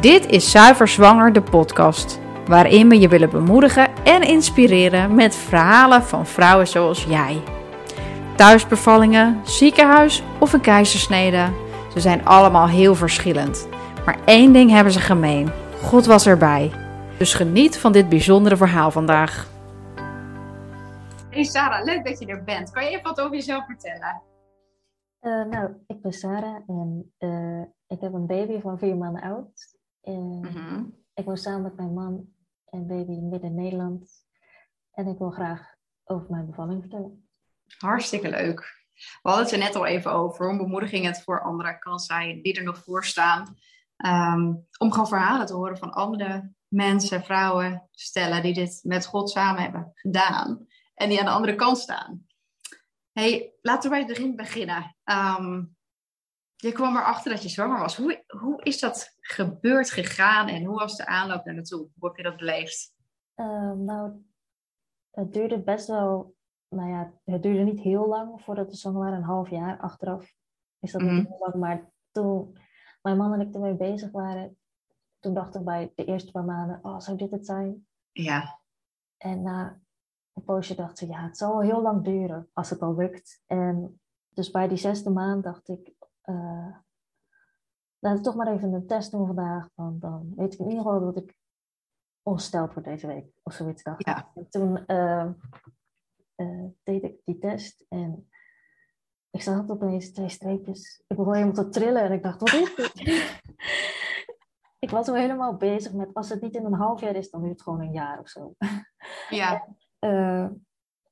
[0.00, 6.02] Dit is Zuiver Zwanger, de podcast, waarin we je willen bemoedigen en inspireren met verhalen
[6.02, 7.42] van vrouwen zoals jij.
[8.36, 11.52] Thuisbevallingen, ziekenhuis of een keizersnede,
[11.92, 13.68] ze zijn allemaal heel verschillend.
[14.04, 15.50] Maar één ding hebben ze gemeen:
[15.82, 16.70] God was erbij.
[17.16, 19.48] Dus geniet van dit bijzondere verhaal vandaag.
[21.30, 22.70] Hey Sarah, leuk dat je er bent.
[22.70, 24.22] Kan je even wat over jezelf vertellen?
[25.20, 29.76] Uh, nou, ik ben Sarah en uh, ik heb een baby van vier maanden oud.
[30.08, 30.96] En mm-hmm.
[31.14, 32.28] Ik woon samen met mijn man
[32.64, 34.10] en baby midden in Nederland.
[34.90, 37.28] En ik wil graag over mijn bevalling vertellen.
[37.78, 38.86] Hartstikke leuk.
[38.94, 42.42] We hadden het er net al even over hoe bemoediging het voor anderen kan zijn
[42.42, 43.56] die er nog voor staan.
[44.06, 49.30] Um, om gewoon verhalen te horen van andere mensen, vrouwen, stellen die dit met God
[49.30, 50.66] samen hebben gedaan.
[50.94, 52.26] En die aan de andere kant staan.
[53.12, 54.96] Hey, laten we bij het begin beginnen.
[55.04, 55.76] Um,
[56.60, 57.96] je kwam erachter dat je zwanger was.
[57.96, 61.88] Hoe, hoe is dat gebeurd gegaan en hoe was de aanloop naar naartoe?
[61.98, 62.94] Hoe heb je dat beleefd?
[63.36, 64.12] Uh, nou,
[65.10, 66.34] het duurde best wel,
[66.68, 70.34] nou ja, het duurde niet heel lang voordat we zwanger waren, een half jaar achteraf.
[70.80, 71.26] Is dat niet mhm.
[71.26, 72.58] heel lang, maar toen
[73.02, 74.58] mijn man en ik ermee bezig waren,
[75.20, 77.86] toen dacht ik bij de eerste paar maanden, oh, zou dit het zijn?
[78.12, 78.60] Ja.
[79.16, 79.80] En na
[80.32, 83.42] een poosje dacht ze, ja, het zal wel heel lang duren als het al lukt.
[83.46, 85.92] En dus bij die zesde maand dacht ik,
[86.30, 86.76] uh,
[87.98, 89.68] laat ik toch maar even een test doen vandaag.
[89.74, 91.36] Want dan weet ik in ieder geval dat ik
[92.22, 93.26] ongesteld word deze week.
[93.42, 94.30] Of zoiets dacht ja.
[94.34, 95.28] En toen uh,
[96.36, 98.28] uh, deed ik die test en
[99.30, 101.02] ik zag opeens twee streepjes.
[101.06, 102.92] Ik begon helemaal te trillen en ik dacht, wat is dit?
[104.84, 107.40] ik was al helemaal bezig met, als het niet in een half jaar is, dan
[107.40, 108.54] duurt het gewoon een jaar of zo.
[109.30, 109.66] Ja.
[109.98, 110.66] En,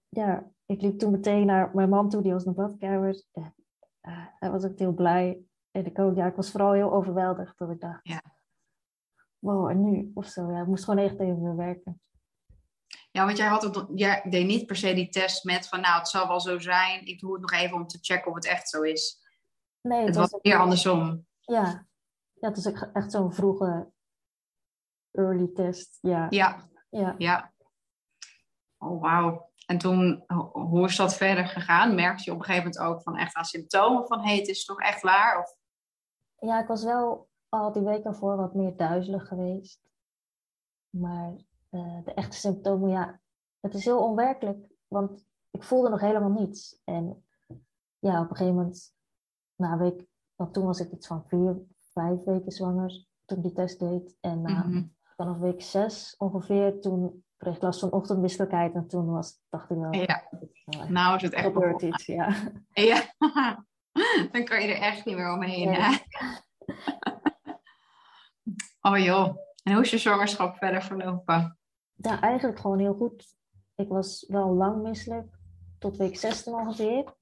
[0.08, 3.22] ja, ik liep toen meteen naar mijn man toe, die was naar de badkamer.
[4.38, 5.40] Hij was ook heel blij.
[5.70, 7.58] En ik ook, ja, ik was vooral heel overweldigd.
[7.58, 8.22] Dat ik dacht, ja.
[9.38, 10.10] wow, en nu?
[10.14, 10.60] Of zo, ja.
[10.60, 12.00] Ik moest gewoon echt even werken.
[13.10, 15.98] Ja, want jij, had het, jij deed niet per se die test met van, nou,
[15.98, 17.06] het zal wel zo zijn.
[17.06, 19.20] Ik doe het nog even om te checken of het echt zo is.
[19.80, 21.26] Nee, het, het was, meer andersom.
[21.40, 21.86] Ja.
[22.34, 23.92] ja, het is echt zo'n vroege
[25.12, 25.98] early test.
[26.00, 26.26] Ja.
[26.30, 26.68] Ja.
[26.90, 27.14] Ja.
[27.18, 27.52] ja.
[28.78, 29.50] Oh, wauw.
[29.66, 31.94] En toen, hoe is dat verder gegaan?
[31.94, 34.64] Merkte je op een gegeven moment ook van echt aan symptomen van, hey, het is
[34.64, 35.38] toch echt waar?
[35.38, 35.56] Of...
[36.38, 39.80] Ja, ik was wel al die weken ervoor wat meer duizelig geweest.
[40.90, 41.32] Maar
[41.70, 43.20] uh, de echte symptomen, ja,
[43.60, 46.80] het is heel onwerkelijk, want ik voelde nog helemaal niets.
[46.84, 47.24] En
[47.98, 48.94] ja, op een gegeven moment,
[49.54, 51.56] na een week, want toen was ik iets van vier,
[51.92, 54.16] vijf weken zwanger, toen ik die test deed.
[54.20, 54.94] En na, mm -hmm.
[55.16, 59.94] vanaf week zes ongeveer, toen kreeg last van ochtendmisselijkheid en toen was, dacht ik wel...
[59.94, 60.28] Ja,
[60.88, 62.34] nou is het echt gebeurd iets, ja.
[62.72, 63.14] Ja,
[64.32, 65.96] dan kan je er echt niet meer omheen, hè?
[68.90, 71.58] oh joh, en hoe is je zwangerschap verder verlopen?
[71.94, 73.36] Ja, eigenlijk gewoon heel goed.
[73.74, 75.38] Ik was wel lang misselijk,
[75.78, 77.14] tot week 16 ongeveer.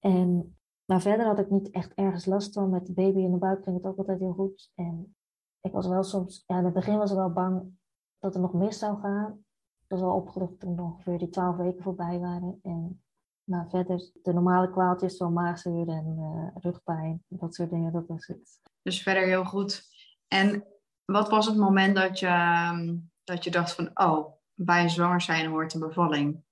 [0.00, 2.70] En maar verder had ik niet echt ergens last van.
[2.70, 4.70] Met de baby in de buik ging het ook altijd heel goed.
[4.74, 5.16] En
[5.60, 7.78] ik was wel soms, ja, in het begin was ik wel bang
[8.24, 9.44] dat er nog mis zou gaan.
[9.82, 12.58] Ik was al opgelucht toen ongeveer die twaalf weken voorbij waren.
[12.62, 13.02] En
[13.44, 18.26] nou, verder de normale kwaaltjes, zoals maagzuur en uh, rugpijn, dat soort dingen, dat was
[18.26, 18.60] het.
[18.82, 19.82] Dus verder heel goed.
[20.28, 20.64] En
[21.04, 25.50] wat was het moment dat je, ehm, dat je dacht van, oh, bij zwanger zijn
[25.50, 26.42] hoort een bevalling?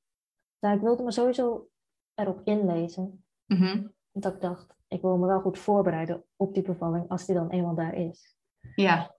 [0.58, 1.68] Nou, ik wilde me sowieso
[2.14, 3.24] erop inlezen.
[3.46, 3.94] Mm -hmm.
[4.12, 7.50] Dat ik dacht, ik wil me wel goed voorbereiden op die bevalling als die dan
[7.50, 8.36] eenmaal daar is.
[8.74, 9.16] Ja.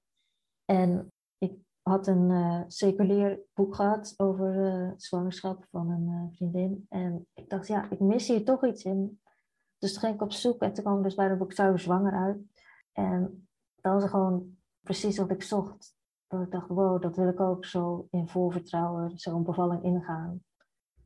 [0.66, 1.13] En
[1.84, 6.86] had een uh, seculier boek gehad over uh, zwangerschap van een uh, vriendin.
[6.90, 9.22] En ik dacht, ja, ik mis hier toch iets in.
[9.78, 12.14] Dus toen ging ik op zoek en toen kwam dus bij het boek Zou zwanger
[12.14, 12.38] uit.
[12.92, 15.96] En dat was gewoon precies wat ik zocht.
[16.28, 20.44] Dat ik dacht, wow, dat wil ik ook zo in vol vertrouwen zo'n bevalling ingaan.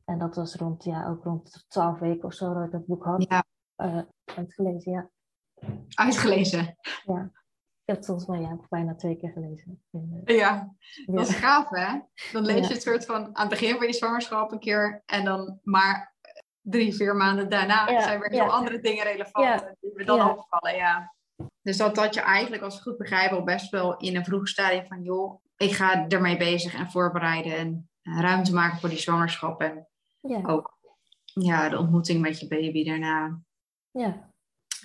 [0.04, 3.04] En dat was rond, ja, ook rond twaalf weken of zo dat ik dat boek
[3.04, 3.44] had ja.
[4.24, 5.10] uitgelezen, ja.
[5.94, 6.76] Uitgelezen?
[7.04, 7.30] Ja.
[7.88, 9.82] Ik heb het volgens mij ja, bijna twee keer gelezen.
[10.24, 10.74] Ja,
[11.06, 11.98] dat is gaaf hè?
[12.32, 15.24] Dan lees je het soort van aan het begin van je zwangerschap een keer en
[15.24, 16.14] dan maar
[16.60, 20.76] drie, vier maanden daarna ja, zijn weer heel andere dingen relevant die we dan opvallen.
[20.76, 21.14] Ja.
[21.62, 24.48] Dus dat dat je eigenlijk, als ik goed begrijp, al best wel in een vroeg
[24.48, 29.60] stadium van joh, ik ga ermee bezig en voorbereiden en ruimte maken voor die zwangerschap
[29.60, 29.88] en
[30.42, 30.78] ook
[31.22, 33.40] ja, de ontmoeting met je baby daarna.
[33.90, 34.30] Ja.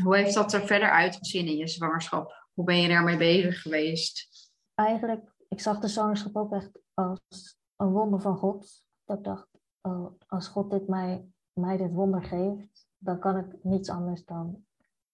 [0.03, 2.42] Hoe heeft dat er verder uitgezien in je zwangerschap?
[2.53, 4.29] Hoe ben je daarmee bezig geweest?
[4.73, 8.85] Eigenlijk, ik zag de zwangerschap ook echt als een wonder van God.
[9.05, 9.47] Dat ik dacht,
[9.81, 14.65] oh, als God dit mij, mij dit wonder geeft, dan kan ik niets anders dan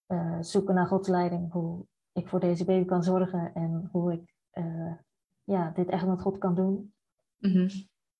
[0.07, 4.35] uh, zoeken naar Gods leiding, hoe, ik voor deze baby kan zorgen en hoe ik
[4.50, 4.94] eh,
[5.44, 6.94] ja, dit echt met God kan doen.
[7.38, 7.69] Mhm.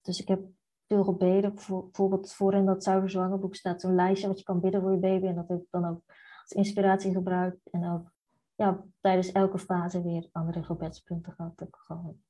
[0.02, 0.42] Dus ik heb
[0.88, 1.60] veel gebeden.
[1.60, 4.98] Voor, bijvoorbeeld voorin dat Zuiver Zwangerboek staat zo'n lijstje wat je kan bidden voor je
[4.98, 5.26] baby.
[5.26, 6.02] En dat heb ik dan ook
[6.42, 7.70] als inspiratie gebruikt.
[7.70, 8.12] En ook
[8.60, 11.62] ja, tijdens elke fase weer andere gebedspunten gehad.
[11.62, 12.24] Ik gewoon,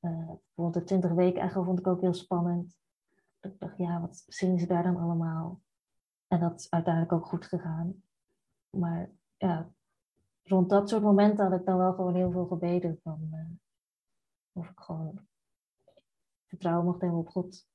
[0.00, 2.78] bijvoorbeeld de 20 weken echo vond ik ook heel spannend.
[3.40, 5.60] Ik dacht, ja, wat zien ze daar dan allemaal?
[6.26, 8.02] En dat is uiteindelijk ook goed gegaan.
[8.70, 9.72] Maar ja,
[10.42, 13.00] rond dat soort momenten had ik dan wel gewoon heel veel gebeden.
[13.02, 13.50] Van, uh,
[14.52, 15.26] of ik gewoon
[16.46, 17.68] vertrouwen mocht hebben op God.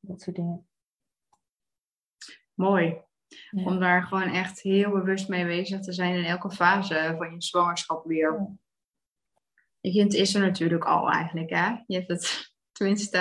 [0.00, 0.68] Dat soort dingen.
[2.54, 3.02] Mooi.
[3.50, 7.42] Om daar gewoon echt heel bewust mee bezig te zijn in elke fase van je
[7.42, 8.32] zwangerschap weer.
[8.32, 8.50] Ja.
[9.80, 11.76] Je kind is er natuurlijk al eigenlijk, hè?
[11.86, 13.18] Je hebt het, tenminste,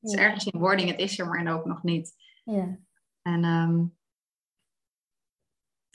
[0.00, 2.14] het is ergens in wording, het is er maar ook nog niet.
[2.44, 2.78] Ja.
[3.22, 3.96] En um,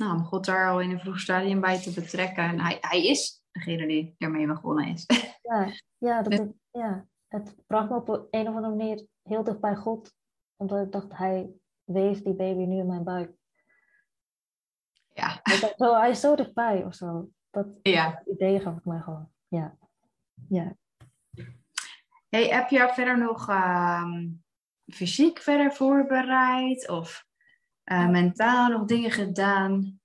[0.01, 2.43] nou, om God daar al in een vroeg stadium bij te betrekken.
[2.43, 5.05] En hij, hij is degene die ermee begonnen is.
[5.41, 9.59] Ja, ja, dat, het, ja, het bracht me op een of andere manier heel dicht
[9.59, 10.13] bij God.
[10.55, 11.49] Omdat ik dacht, hij
[11.83, 13.31] weeft die baby nu in mijn buik.
[15.21, 15.41] Ja.
[15.77, 17.29] Zo, hij is zo dichtbij of zo.
[17.49, 18.23] Dat ja.
[18.25, 19.29] idee gaf ik mij gewoon.
[19.47, 19.77] Ja.
[20.49, 20.75] ja.
[22.29, 24.21] Hey, heb je verder nog uh,
[24.87, 26.89] fysiek verder voorbereid?
[26.89, 27.25] Of
[27.91, 29.99] uh, mentaal nog dingen gedaan?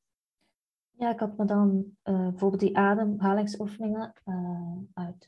[0.90, 5.24] Ja, ik had me dan uh, bijvoorbeeld die ademhalingsoefeningen uh, uit.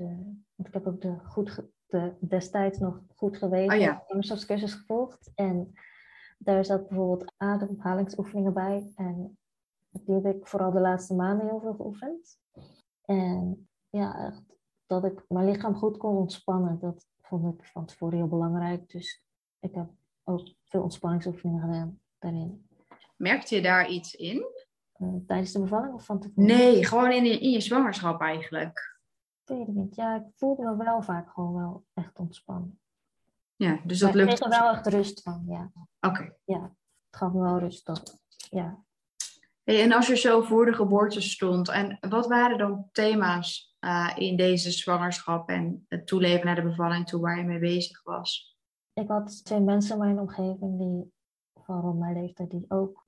[0.55, 4.05] want ik heb ook de goed de, destijds nog goed geweten oh, ja.
[4.07, 5.33] cursus gevolgd.
[5.35, 5.73] En
[6.39, 8.93] daar zat bijvoorbeeld ademhalingsoefeningen bij.
[8.95, 9.38] En
[10.05, 12.39] die heb ik vooral de laatste maanden heel veel geoefend.
[13.05, 14.43] En ja, echt,
[14.87, 18.91] dat ik mijn lichaam goed kon ontspannen, dat vond ik van tevoren heel belangrijk.
[18.91, 19.23] Dus
[19.59, 19.91] ik heb
[20.25, 22.69] ook veel ontspanningsoefeningen gedaan daarin.
[23.17, 24.47] Merkte je daar iets in?
[24.97, 26.45] Uh, tijdens de bevalling of van tevoren?
[26.45, 28.99] Nee, gewoon in je, in je zwangerschap eigenlijk.
[29.45, 29.95] Ik weet het niet.
[29.95, 32.81] Ja, ik voelde me wel vaak gewoon wel echt ontspannen.
[33.57, 34.33] Ja, dus dat maar lukt.
[34.33, 35.71] Ik kreeg er wel echt rust van, ja.
[36.01, 36.35] Oké.
[36.45, 38.85] Ja, het gaf me wel rust dat, ja.
[39.69, 44.13] Hey, en als je zo voor de geboorte stond, en wat waren dan thema's uh,
[44.17, 48.59] in deze zwangerschap en het toeleven naar de bevalling toe waar je mee bezig was?
[48.93, 51.13] Ik had twee mensen in mijn omgeving die,
[51.65, 53.07] van rond mijn leeftijd, die ook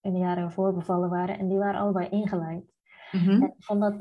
[0.00, 1.38] in de jaren ervoor bevallen waren.
[1.38, 2.72] En die waren allebei ingeleid.
[3.12, 3.42] Mhm.
[3.42, 3.94] En vond dat,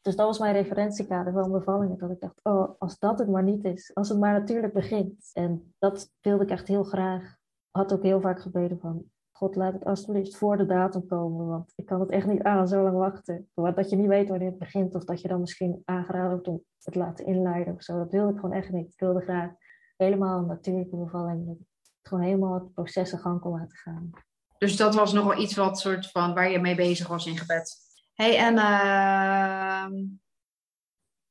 [0.00, 1.98] dus dat was mijn referentiekader van bevallingen.
[1.98, 3.94] Dat ik dacht, oh, als dat het maar niet is.
[3.94, 5.30] Als het maar natuurlijk begint.
[5.32, 7.36] En dat wilde ik echt heel graag.
[7.70, 9.04] Had ook heel vaak gebeden van,
[9.36, 11.46] God laat het alsjeblieft voor de datum komen.
[11.46, 13.48] Want ik kan het echt niet aan zo lang wachten.
[13.54, 14.94] Dat je niet weet wanneer het begint.
[14.94, 17.98] Of dat je dan misschien aangeraden wordt om het te laten inleiden of zo.
[17.98, 18.92] Dat wilde ik gewoon echt niet.
[18.92, 19.50] Ik wilde graag
[19.96, 21.46] helemaal een natuurlijke bevalling.
[21.46, 21.66] Dat ik
[22.02, 24.10] gewoon helemaal het proces in gang kon laten gaan.
[24.58, 27.38] Dus dat was nog wel iets wat soort van waar je mee bezig was in
[27.38, 27.76] gebed.
[28.14, 30.00] hey, en uh,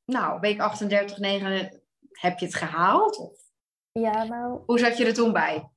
[0.06, 3.18] nou, week 38, 9, heb je het gehaald?
[3.18, 3.40] Of?
[3.92, 4.62] Ja, nou...
[4.66, 5.70] Hoe zat je er toen bij?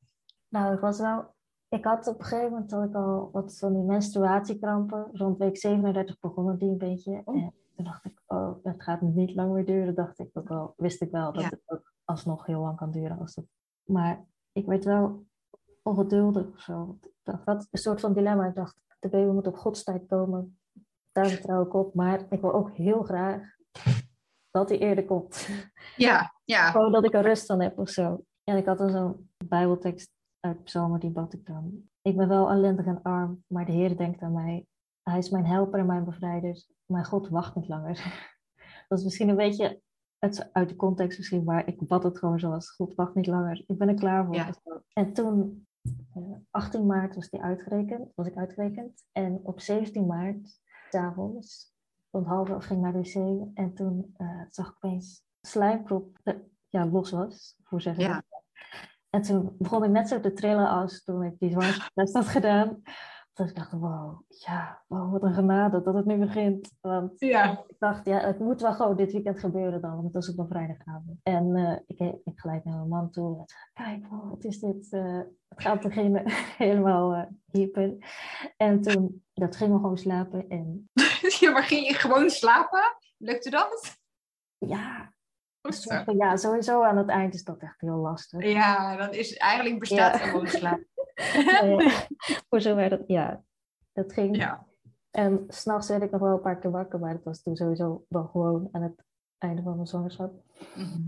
[0.48, 1.35] Nou, ik was wel...
[1.76, 5.08] Ik had op een gegeven moment had ik al wat van die menstruatiekrampen.
[5.12, 7.22] Rond week 37 begonnen die een beetje.
[7.24, 7.34] Oh.
[7.36, 9.94] En toen dacht ik, oh, het gaat niet lang meer duren.
[9.94, 11.48] Dacht ik ook wel, wist ik wel dat Ja.
[11.48, 13.18] het ook alsnog heel lang kan duren.
[13.18, 13.44] Als het...
[13.84, 15.26] Maar ik werd wel
[15.82, 16.98] ongeduldig of zo.
[17.02, 18.46] Ik dacht, wat een soort van dilemma.
[18.46, 20.58] Ik dacht, de baby moet op Gods tijd komen.
[21.12, 21.94] Daar vertrouw ik op.
[21.94, 23.56] Maar ik wil ook heel graag
[24.50, 25.48] dat hij eerder komt.
[25.96, 26.70] Ja, ja.
[26.70, 28.24] Gewoon dat ik er rust van heb of zo.
[28.44, 30.15] En ik had dan zo'n bijbeltekst
[30.46, 31.88] uit Psalmen, die bad ik dan.
[32.02, 34.66] Ik ben wel ellendig en arm, maar de Heer denkt aan mij.
[35.02, 36.64] Hij is mijn helper en mijn bevrijder.
[36.86, 38.24] Mijn God wacht niet langer.
[38.88, 39.80] Dat is misschien een beetje
[40.18, 43.64] het, uit de context misschien, maar ik bad het gewoon zoals God wacht niet langer.
[43.66, 44.34] Ik ben er klaar voor.
[44.34, 44.52] Ja.
[44.52, 44.82] zo.
[44.92, 45.66] En toen,
[46.14, 49.04] eh, 18 maart was, die uitgerekend, was ik uitgerekend.
[49.12, 50.60] En op 17 maart,
[50.90, 51.74] s'avonds,
[52.10, 53.48] rond half elf ging ik naar de wc.
[53.54, 56.34] En toen eh, zag ik opeens een slijmprop eh,
[56.68, 58.24] ja, los was, hoe zeg je Ja.
[59.16, 59.28] Dat?
[59.28, 62.82] En toen begon ik net zo te trillen als toen ik die zwangerschapstest had gedaan.
[63.32, 66.72] Dus ik dacht, wow, ja, wow, wat een genade dat het nu begint.
[66.80, 67.64] Want Ja.
[67.66, 70.38] ik dacht, ja, het moet wel gewoon dit weekend gebeuren dan, want het was op
[70.38, 71.18] een vrijdagavond.
[71.22, 73.38] En eh, ik, ik gelijk naar mijn man toe.
[73.38, 74.92] En zei, kijk, wow, wat is dit?
[74.92, 75.18] eh,
[75.48, 76.22] het gaat beginnen.
[76.58, 77.96] Helemaal eh hyper.
[78.56, 80.48] En toen, dat ging we gewoon slapen.
[80.48, 80.90] En
[81.40, 82.96] ja, maar ging je gewoon slapen?
[83.16, 83.96] Lukte dat?
[84.58, 85.12] ja,
[85.74, 88.44] Van- ja, sowieso aan het eind is dat echt heel lastig.
[88.44, 90.26] Ja, dan is eigenlijk bestaat Ja.
[90.26, 90.80] gewoon slaap.
[92.48, 93.42] Voor zover dat, ja,
[93.92, 94.36] dat ging.
[94.36, 94.66] Ja.
[95.10, 98.04] En s'nachts werd ik nog wel een paar keer wakker, maar dat was toen sowieso
[98.08, 99.04] wel gewoon aan het
[99.38, 100.32] einde van mijn zwangerschap.
[100.76, 101.00] Mhm.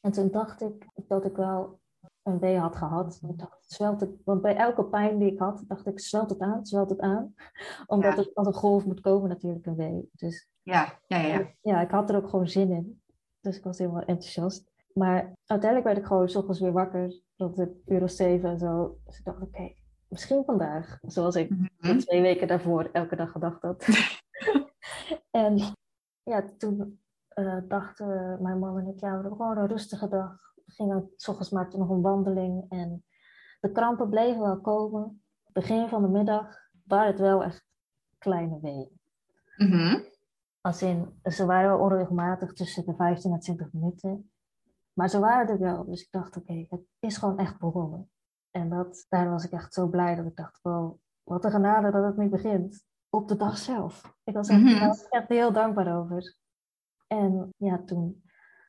[0.00, 1.80] En toen dacht ik dat ik wel
[2.22, 3.20] een wee had gehad.
[3.28, 6.40] Ik dacht, zwelt het, want bij elke pijn die ik had, dacht ik, zwelt het
[6.40, 7.34] aan, zwelt het aan.
[7.86, 8.18] Omdat Ja.
[8.22, 10.10] het als een golf moet komen natuurlijk, een wee.
[10.12, 11.18] Dus ja, ja.
[11.18, 11.46] ja.
[11.60, 13.00] ja, ik had er ook gewoon zin in.
[13.46, 14.70] Dus ik was helemaal enthousiast.
[14.92, 18.58] Maar uiteindelijk werd ik gewoon 's ochtends weer wakker, rond het uur of zeven en
[18.58, 18.98] zo.
[19.04, 19.72] Dus ik dacht, oké,
[20.08, 20.98] misschien vandaag.
[21.02, 21.98] Zoals ik Mhm.
[21.98, 23.86] twee weken daarvoor elke dag gedacht had.
[25.30, 25.58] en
[26.22, 30.54] ja, toen eh, dachten mijn man en ik, ja, we hebben gewoon een rustige dag.
[30.64, 33.04] We gingen, s ochtends maakten nog een wandeling en
[33.60, 35.22] de krampen bleven wel komen.
[35.52, 37.64] Begin van de middag waren het wel echt
[38.18, 39.00] kleine weeën.
[39.56, 40.00] Mhm.
[40.66, 44.30] Als in, ze waren wel onregelmatig tussen de 15 en 20 minuten.
[44.92, 45.84] Maar ze waren er wel.
[45.84, 48.10] Dus ik dacht, oké, het is gewoon echt begonnen.
[48.50, 51.90] En dat, daar was ik echt zo blij dat ik dacht, wow, wat een genade
[51.90, 52.84] dat het nu begint.
[53.10, 54.14] Op de dag zelf.
[54.24, 54.86] Ik was echt, Mhm.
[54.86, 56.36] was echt heel dankbaar over.
[57.06, 58.22] En ja, toen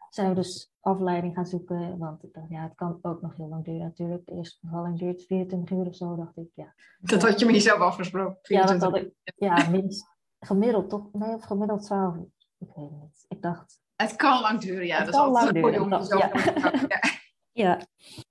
[0.09, 1.97] zijn we dus afleiding gaan zoeken.
[1.97, 4.25] Want ik dacht, ja, het kan ook nog heel lang duren natuurlijk.
[4.25, 6.49] De eerste bevalling duurt 24 uur of zo, dacht ik.
[6.53, 8.37] Ja, Dat had je me niet zelf afgesproken.
[8.41, 9.33] ja dat 24 had ik.
[9.35, 10.15] Ja, minst,
[10.47, 11.11] gemiddeld toch?
[11.11, 12.31] Nee, of gemiddeld 12 uur.
[12.57, 13.25] Ik weet het niet.
[13.27, 14.97] Ik dacht, Het kan lang duren, ja.
[14.97, 16.07] Het dat is kan lang duren, dat-.
[16.07, 16.31] Ja.
[17.57, 17.79] Ja,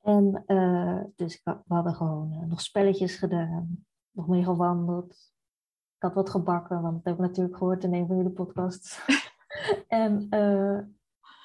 [0.00, 5.32] en eh, dus we hadden gewoon eh, nog spelletjes gedaan, nog meer gewandeld.
[5.96, 9.04] Ik had wat gebakken, want dat heb ik natuurlijk gehoord in een van jullie podcasts.
[9.88, 10.78] en eh,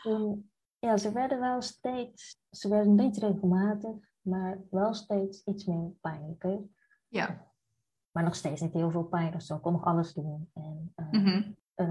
[0.01, 5.91] toen, ja, ze werden wel steeds, ze werden niet regelmatig, maar wel steeds iets meer
[6.01, 6.59] pijnlijker.
[7.07, 7.50] Ja.
[8.11, 9.55] Maar nog steeds niet heel veel pijn of zo.
[9.55, 10.49] Ik kon nog alles doen.
[10.53, 11.51] En eh, Mhm.
[11.75, 11.87] eh,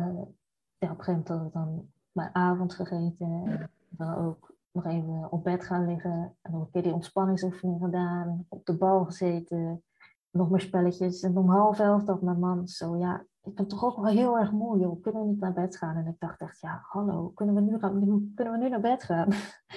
[0.78, 3.42] ja, op een gegeven moment had ik dan mijn avond gegeten.
[3.46, 6.36] En dan ook nog even op bed gaan liggen.
[6.42, 8.46] En nog een keer die ontspanningsoefening gedaan.
[8.48, 9.82] Op de bal gezeten.
[10.30, 11.22] Nog meer spelletjes.
[11.22, 14.38] En om half elf dacht mijn man zo, ja, ik ben toch ook wel heel
[14.38, 15.02] erg moe, joh.
[15.02, 15.96] Kunnen we niet naar bed gaan?
[15.96, 19.02] En ik dacht echt, ja, hallo, kunnen we nu, gaan, kunnen we nu naar bed
[19.02, 19.28] gaan?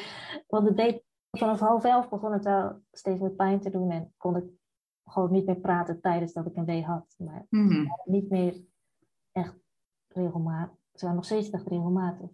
[0.47, 3.89] Want het deed, vanaf half elf begon het wel steeds meer pijn te doen.
[3.91, 4.43] En kon ik
[5.05, 7.15] gewoon niet meer praten tijdens dat ik een wee had.
[7.17, 7.87] Maar Mhm.
[8.05, 8.61] niet meer
[9.31, 9.55] echt
[10.07, 10.75] regelmatig.
[10.93, 12.29] Ze waren nog steeds echt regelmatig.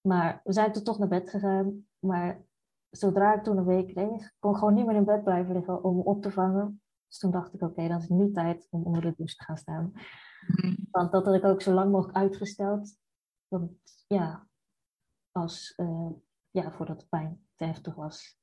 [0.00, 1.86] Maar we zijn toen toch naar bed gegaan.
[1.98, 2.42] Maar
[2.90, 5.84] zodra ik toen een week kreeg, kon ik gewoon niet meer in bed blijven liggen
[5.84, 6.82] om me op te vangen.
[7.08, 9.44] Dus toen dacht ik, oké, dan is het nu tijd om onder de douche te
[9.44, 9.92] gaan staan.
[10.46, 10.74] Mhm.
[10.90, 12.96] Want dat had ik ook zo lang mogelijk uitgesteld.
[13.48, 13.72] Want
[14.06, 14.48] ja,
[15.32, 16.10] als, eh,
[16.50, 18.38] ja voordat de pijn te heftig was,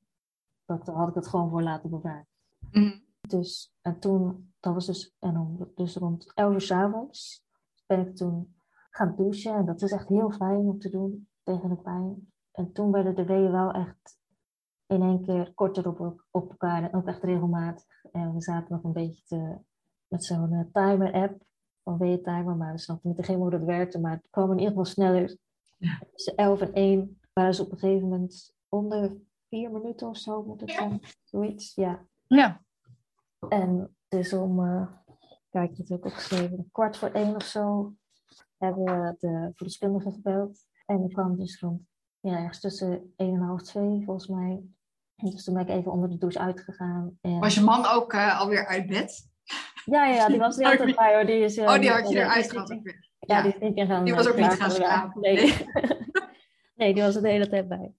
[0.64, 2.26] dat, had ik het gewoon voor laten bewaren.
[2.70, 2.98] Mhm.
[3.28, 7.44] Dus, en toen, dat was dus, en om, dus rond 11 uur 's avonds
[7.86, 8.54] ben ik toen
[8.90, 9.54] gaan douchen.
[9.54, 12.32] En dat is echt heel fijn om te doen tegen de pijn.
[12.52, 14.18] En toen werden de weeën wel echt
[14.86, 18.04] in één keer korter op, op elkaar en ook echt regelmatig.
[18.12, 19.58] En we zaten nog een beetje te,
[20.08, 21.42] met zo'n eh, timer-app
[21.82, 24.00] van weeëntimer, maar we snapten niet helemaal hoe dat werkte.
[24.00, 25.36] Maar het kwam in ieder geval sneller.
[25.78, 25.98] Ja.
[26.12, 29.16] Tussen 11 en 1 waren ze op een gegeven moment onder
[29.48, 31.00] vier minuten of zo moet het zijn.
[31.24, 32.06] Zoiets, ja.
[32.26, 32.62] Ja.
[33.48, 34.86] En dus om, eh,
[35.50, 37.94] kijk, ik heb ook opgeschreven, kwart voor één of zo
[38.58, 40.58] hebben we de verloskundige gebeld.
[40.86, 41.80] En ik kwam dus rond,
[42.20, 44.62] ja, ergens tussen één en half twee volgens mij.
[45.16, 47.18] En Dus toen ben ik even onder de douche uitgegaan.
[47.20, 47.38] En...
[47.38, 49.30] Was je man ook eh, alweer uit bed?
[49.84, 51.26] Ja, ja, ja, die was er altijd bij hoor.
[51.26, 52.68] Die is, eh, Oh, die had je die eruit gehad.
[52.68, 52.80] Ja,
[53.18, 53.42] Ja.
[53.42, 55.20] die is niet meer gaan Die was ook niet gaan slapen.
[55.20, 55.34] Nee.
[55.34, 55.66] Nee.
[56.74, 57.92] nee, die was er de hele tijd bij.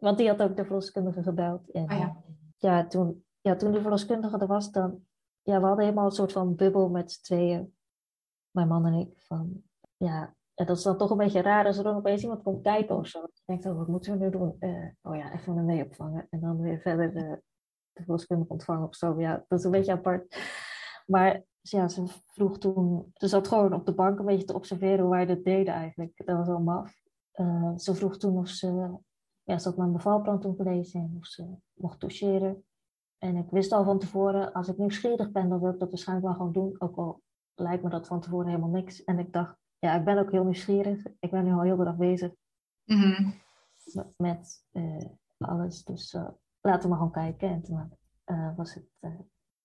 [0.00, 1.70] Want die had ook de verloskundige gebeld.
[1.70, 2.16] En, Oh ja.
[2.58, 5.06] ja, toen, ja, toen die verloskundige er was, dan...
[5.42, 7.74] Ja, we hadden helemaal een soort van bubbel met z'n tweeën.
[8.50, 9.18] Mijn man en ik.
[9.18, 9.62] Van,
[9.96, 12.96] ja, dat is dan toch een beetje raar als er dan opeens iemand komt kijken
[12.96, 13.20] of zo.
[13.20, 14.56] Je denkt, oh, wat moeten we nu doen?
[14.58, 16.26] Eh, oh ja, even een mee opvangen.
[16.30, 17.32] En dan weer verder eh,
[17.92, 19.20] de verloskundige ontvangen of zo.
[19.20, 20.36] Ja, dat is een beetje apart.
[21.06, 23.10] Maar ja, ze vroeg toen...
[23.14, 26.12] Ze zat gewoon op de bank een beetje te observeren hoe wij dit deden eigenlijk.
[26.24, 26.94] Dat was wel maf.
[27.30, 28.98] Eh, ze vroeg toen of ze...
[29.42, 32.64] Ja, ze had mijn bevalplan toen gelezen en of ze mocht toucheren.
[33.18, 36.26] En ik wist al van tevoren, als ik nieuwsgierig ben, dan wil ik dat waarschijnlijk
[36.28, 36.76] wel gewoon doen.
[36.78, 37.22] Ook al
[37.54, 39.04] lijkt me dat van tevoren helemaal niks.
[39.04, 41.06] En ik dacht, ja, ik ben ook heel nieuwsgierig.
[41.18, 42.32] Ik ben nu al heel de dag bezig
[42.84, 43.30] Mhm.
[43.84, 45.04] met, met eh,
[45.38, 45.84] alles.
[45.84, 46.28] Dus eh,
[46.60, 47.48] laten we maar gewoon kijken.
[47.48, 47.92] En toen
[48.24, 48.84] eh, was, het,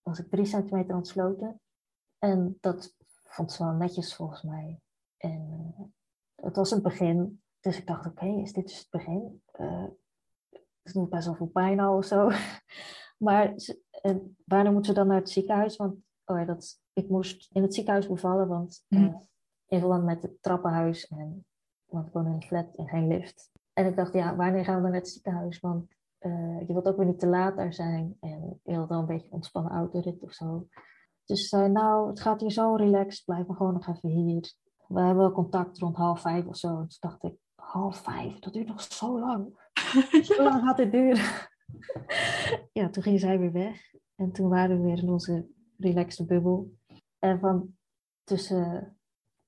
[0.01, 1.61] was ik drie centimeter ontsloten.
[2.19, 4.81] En dat vond ze wel netjes volgens mij.
[5.17, 5.73] En
[6.35, 7.41] het was het begin.
[7.59, 9.41] Dus ik dacht, oké, is dit dus het begin?
[10.81, 12.29] Het doet best wel veel pijn al of zo.
[13.23, 15.75] Maar ze- en wanneer moeten ze dan naar het ziekenhuis?
[15.75, 19.15] Want oh ja, dat, ik moest in het ziekenhuis bevallen, want eh, Mhm.
[19.67, 21.07] in verband met het trappenhuis.
[21.07, 21.45] En,
[21.85, 23.51] want ik woon in een flat en geen lift.
[23.73, 25.59] En ik dacht, ja, wanneer gaan we dan naar het ziekenhuis?
[25.59, 28.17] Want eh, je wilt ook weer niet te laat daar zijn.
[28.19, 30.67] En je wilt dan een beetje ontspannen autorit of zo.
[31.25, 33.25] Dus ze zei, nou, het gaat hier zo relaxed.
[33.25, 34.53] Blijf maar gewoon nog even hier.
[34.87, 36.67] We hebben wel contact rond half vijf of zo.
[36.67, 38.39] En toen dacht ik, half vijf?
[38.39, 39.43] Dat duurt nog zo lang.
[40.27, 41.25] Hoe lang gaat dit duren?
[42.79, 43.93] Ja, toen ging zij weer weg.
[44.15, 46.73] En toen waren we weer in onze relaxte bubbel.
[47.19, 47.75] En van
[48.23, 48.97] tussen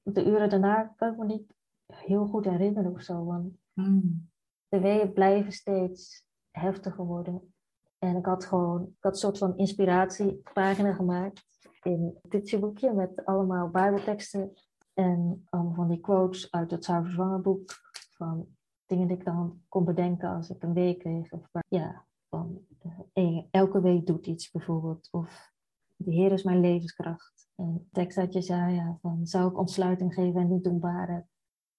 [0.02, 1.54] de uren daarna kan ik me niet
[1.94, 3.26] heel goed herinneren of zo.
[3.26, 4.30] Want Hmm.
[4.68, 7.54] de weeën blijven steeds heftiger worden.
[7.98, 11.44] En ik had gewoon ik had een soort van inspiratiepagina gemaakt
[11.82, 14.54] in dit boekje met allemaal bijbelteksten
[14.94, 17.74] en allemaal van die quotes uit het Zuiver Zwanger boek
[18.10, 18.48] van
[18.86, 21.32] dingen die ik dan kon bedenken als ik een week kreeg.
[21.32, 22.66] Of ja, van
[23.14, 25.08] eh, elke week doet iets bijvoorbeeld.
[25.12, 25.54] Of
[25.96, 27.50] de Heer is mijn levenskracht.
[27.56, 31.30] En tekst uit Jezaja van zou ik ontsluiting geven en niet doen baren.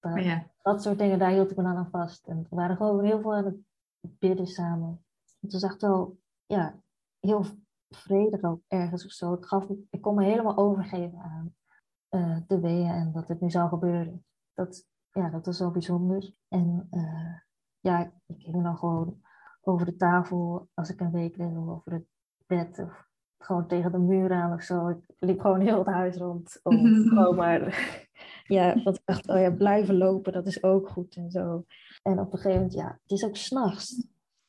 [0.00, 0.50] Dat, Ja.
[0.62, 2.26] dat soort dingen, daar hield ik me dan aan vast.
[2.26, 5.04] En we waren gewoon heel veel aan het bidden samen.
[5.40, 6.80] Het was echt wel, ja,
[7.20, 7.44] heel
[7.88, 9.30] vredig ook ergens of zo.
[9.30, 11.54] Het gaf, ik kon me helemaal overgeven aan
[12.08, 14.24] eh, de weeën en dat het nu zou gebeuren.
[14.54, 16.34] Dat, ja, dat was wel bijzonder.
[16.48, 17.34] En eh,
[17.80, 19.20] ja, ik ging dan gewoon
[19.66, 22.06] over de tafel als ik een week lig of over het
[22.46, 23.06] bed of
[23.38, 24.88] gewoon tegen de muur aan of zo.
[24.88, 26.60] Ik liep gewoon heel het huis rond.
[26.62, 27.60] Om gewoon maar,
[28.44, 31.64] ja, want ik dacht, oh ja, blijven lopen, dat is ook goed en zo.
[32.02, 34.06] En op een gegeven moment, ja, het is ook s'nachts.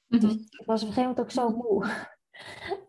[0.08, 0.22] Mhm.
[0.22, 1.86] Dus ik was op een gegeven moment ook zo moe.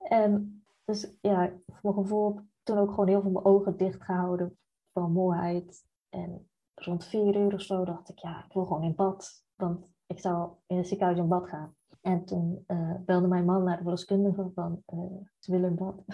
[0.09, 3.77] En dus ja, voor mijn gevoel heb ik toen ook gewoon heel veel mijn ogen
[3.77, 4.59] dicht gehouden
[4.93, 5.85] van moeheid.
[6.09, 9.45] En rond vier uur of zo dacht ik, ja, ik wil gewoon in bad.
[9.55, 11.77] Want ik zou in het ziekenhuis in bad gaan.
[12.09, 14.99] En toen eh, belde mijn man naar de verloskundige van, eh,
[15.39, 16.05] ze willen in bad.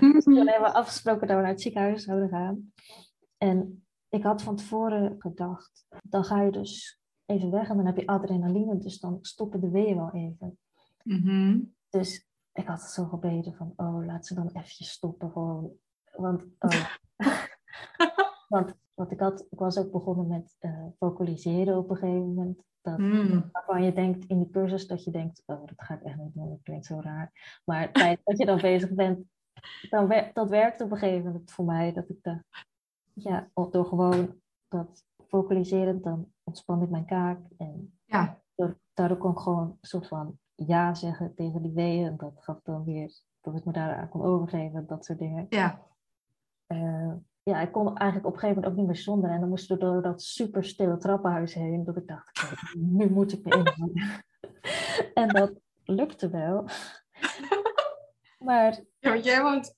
[0.00, 2.72] Dus toen hebben we afgesproken dat we naar het ziekenhuis zouden gaan.
[3.38, 7.96] En ik had van tevoren gedacht, dan ga je dus even weg en dan heb
[7.96, 10.58] je adrenaline, dus dan stoppen de weeën wel even.
[11.02, 11.60] Mhm.
[11.88, 15.72] Dus ik had zo gebeden van, oh, laat ze dan eventjes stoppen gewoon.
[16.12, 16.86] Want, oh.
[18.48, 22.62] want, want ik, had, ik was ook begonnen met eh, vocaliseren op een gegeven moment.
[22.86, 23.48] Dat, Hmm.
[23.52, 26.34] waarvan je denkt in die cursus dat je denkt, oh, dat ga ik echt niet
[26.34, 27.60] doen, dat klinkt zo raar.
[27.64, 29.24] Maar tijd dat je dan bezig bent,
[29.90, 31.92] dan wer- dat werkt op een gegeven moment voor mij.
[31.92, 32.44] Dat ik dacht,
[33.12, 37.38] ja, door gewoon dat vocaliseren, dan ontspan ik mijn kaak.
[37.56, 38.40] En Ja.
[38.54, 42.06] door- daardoor kon ik gewoon een soort van ja zeggen tegen die weeën.
[42.06, 45.46] En dat gaf dan weer dat ik me daaraan kon overgeven, dat soort dingen.
[45.48, 45.82] Ja.
[46.66, 47.12] Eh,
[47.50, 49.30] ja, ik kon eigenlijk op een gegeven moment ook niet meer zonder.
[49.30, 51.84] En dan moest ik door dat super stille trappenhuis heen.
[51.84, 52.40] Dat ik dacht,
[52.74, 54.24] nu moet ik me inhouden.
[55.14, 55.52] en dat
[55.84, 56.64] lukte wel.
[58.38, 59.74] maar ja, want jij woont,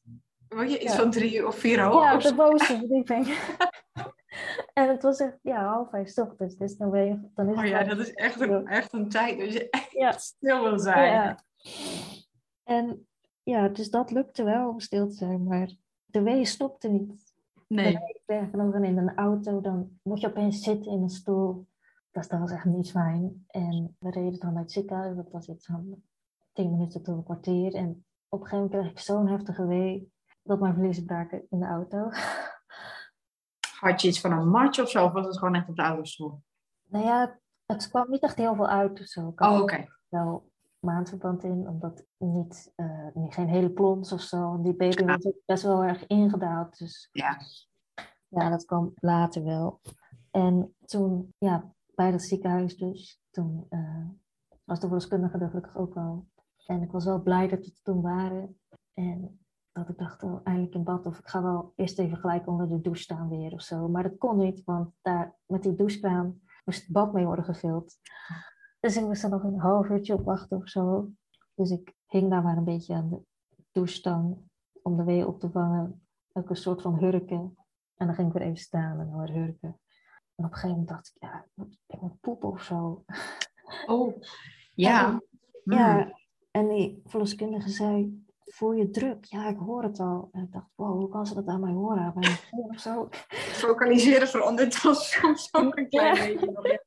[0.48, 0.98] woon je iets Ja.
[1.00, 2.02] van drie of vier hoog?
[2.02, 3.26] ja, op de bovenste verdieping.
[4.72, 6.57] en het was echt, ja, half vijf ochtends.
[6.57, 9.38] Dus dan, ben je, dan is Oh ja, dat is echt een, echt een tijd
[9.38, 10.12] dat je echt Ja.
[10.12, 11.12] stil wil zijn.
[11.12, 11.38] Ja.
[12.64, 13.07] En
[13.42, 15.70] ja, dus dat lukte wel om stil te zijn, maar
[16.04, 17.27] de wee stopte niet.
[17.68, 17.92] Nee.
[17.92, 21.66] Ik ben genomen in een auto, dan moet je opeens zitten in een stoel.
[22.11, 23.44] Dat, dat was echt niet fijn.
[23.46, 26.02] En we reden dan naar het ziekenhuis, dat was iets van
[26.52, 27.74] tien minuten tot een kwartier.
[27.74, 31.59] En op een gegeven moment kreeg ik zo'n heftige wee dat mijn vliezen braken in
[31.59, 32.11] de auto.
[33.81, 35.04] Had je iets van een matje of zo?
[35.04, 36.42] Of was het gewoon echt op de autostoel?
[36.88, 39.33] nou ja, het kwam niet echt heel veel uit of zo.
[39.37, 39.87] Oh, oké.
[40.09, 40.47] wel
[40.80, 44.62] maandverband in, omdat niet, eh, niet geen hele plons of zo.
[44.62, 46.78] Die baby was ook best wel erg ingedaald.
[46.78, 47.36] Dus Ja.
[48.28, 49.80] ja, dat kwam later wel.
[50.30, 54.06] En toen, ja, bij dat ziekenhuis dus, toen eh,
[54.64, 56.26] was de verloskundige er gelukkig ook al.
[56.66, 58.60] En ik was wel blij dat we er toen waren.
[58.94, 59.40] En
[59.72, 61.06] dat ik dacht, oh, eindelijk in bad.
[61.06, 63.88] Of ik ga wel eerst even gelijk onder de douche staan weer of zo.
[63.88, 67.96] Maar dat kon niet, want daar met die douchekraan moest het bad mee worden gevuld.
[68.80, 71.10] Dus ik moest er nog een half uurtje op wachten of zo.
[71.54, 73.20] Dus ik hing daar maar een beetje aan de
[73.72, 74.36] douchestang
[74.82, 76.06] om de wee op te vangen.
[76.32, 77.56] Ook een soort van hurken.
[77.96, 79.80] En dan ging ik weer even staan en dan weer hurken.
[80.34, 83.04] En op een gegeven moment dacht ik, ja, ik moet, ik moet poepen of zo.
[83.86, 84.20] Oh,
[84.74, 85.08] ja.
[85.64, 85.76] Hmm.
[85.76, 86.18] Ja,
[86.50, 89.24] en die verloskundige zei, voel je druk?
[89.24, 90.28] Ja, ik hoor het al.
[90.32, 91.98] En ik dacht, wow, hoe kan ze dat aan mij horen?
[91.98, 93.08] Aan mijn of zo?
[93.38, 96.82] Vocaliseren verandert was soms ook een klein beetje.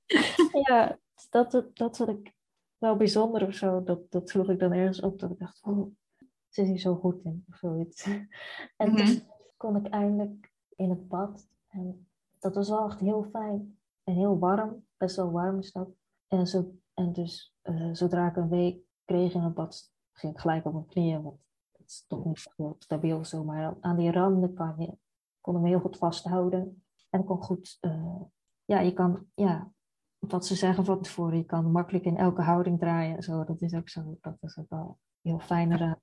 [0.68, 0.98] ja,
[1.32, 2.36] dat, dat vond ik
[2.78, 3.84] wel bijzonder of zo.
[3.84, 5.20] Dat, dat sloeg ik dan ergens op.
[5.20, 5.96] Dat ik dacht, oh,
[6.50, 7.46] ze is hier zo goed in.
[7.50, 8.06] Of zoiets.
[8.78, 8.96] En Mhm.
[9.06, 9.22] toen
[9.58, 11.48] kon ik eindelijk in het bad.
[11.68, 12.08] En
[12.40, 13.80] dat was wel echt heel fijn.
[14.04, 14.86] En heel warm.
[14.98, 15.90] Best wel warm is dat.
[16.28, 20.40] En, zo, en dus eh, zodra ik een week kreeg in het bad, ging ik
[20.40, 21.22] gelijk op mijn knieën.
[21.22, 21.40] Want
[21.72, 23.44] het is toch niet heel stabiel zo.
[23.44, 24.98] Maar aan die randen kan je,
[25.42, 26.84] kon hem heel goed vasthouden.
[27.10, 28.22] En kon goed, eh,
[28.66, 29.72] ja, je kan, ja,
[30.28, 33.16] wat ze zeggen van tevoren, je kan makkelijk in elke houding draaien.
[33.16, 36.00] en Zo, dat is ook zo, dat is ook wel heel fijn eraan.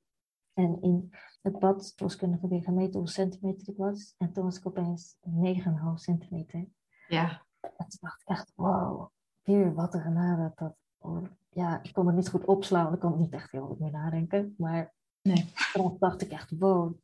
[0.52, 1.10] En in
[1.42, 4.14] het bad was kunnen weer gemeten hoeveel centimeter ik was.
[4.16, 6.66] En toen was ik opeens 9,5 centimeter.
[7.08, 7.46] Ja.
[7.60, 9.08] En toen dacht ik echt, wow,
[9.42, 10.52] weer wat een genade.
[10.54, 12.94] Dat, oh, ja, ik kon het niet goed opslaan.
[12.94, 14.54] Ik kon het niet echt heel goed meer nadenken.
[14.58, 15.52] Maar Nee.
[15.72, 16.94] toen dacht ik echt, wow,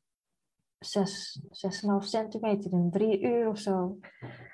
[0.78, 3.98] zes, zes en een half centimeter in drie uur of zo.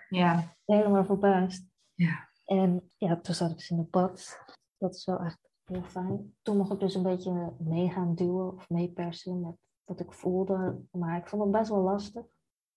[0.08, 0.56] Ja.
[0.64, 1.66] Helemaal verbaasd.
[1.94, 2.29] Ja.
[2.50, 4.38] En ja, toen zat ik dus in het bad.
[4.78, 6.34] Dat is wel echt heel fijn.
[6.42, 10.80] Toen mocht ik dus een beetje mee gaan duwen of meepersen met wat ik voelde.
[10.90, 12.24] Maar ik vond het best wel lastig.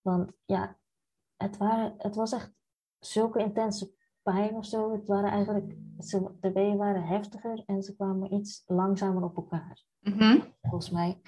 [0.01, 0.77] Want ja,
[1.37, 2.53] het, waren, het was echt
[2.99, 4.91] zulke intense pijn of zo.
[4.91, 9.83] Het waren eigenlijk, ze, de weeën waren heftiger en ze kwamen iets langzamer op elkaar,
[9.99, 10.41] Mhm.
[10.61, 11.21] volgens mij.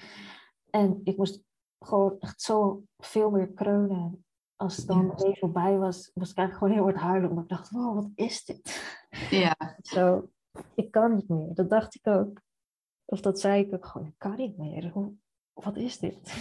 [0.70, 1.42] En ik moest
[1.78, 4.25] gewoon echt zo veel meer kreunen.
[4.56, 7.30] Als het dan weer voorbij was, was ik eigenlijk gewoon heel hard huilen.
[7.30, 8.96] Omdat ik dacht, wow, wat is dit?
[9.30, 9.56] Ja.
[9.82, 10.30] Zo,
[10.74, 11.54] ik kan niet meer.
[11.54, 12.40] Dat dacht ik ook.
[13.04, 14.90] Of dat zei ik ook gewoon, ik kan niet meer.
[14.90, 15.12] Hoe,
[15.52, 16.34] wat is dit?